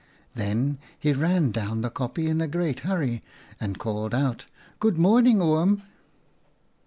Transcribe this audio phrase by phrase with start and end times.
[0.33, 3.21] Then he ran down the kopje in a great hurry
[3.59, 4.45] and called out,'
[4.79, 5.83] Good morning, Oom.'